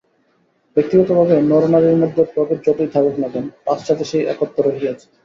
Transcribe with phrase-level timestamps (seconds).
[0.77, 5.05] ব্যক্তিগতভাবে নরনারীর মধ্যে প্রভেদ যতই থাকুক না কেন, পাশ্চাতে সেই একত্ব রহিয়াছে।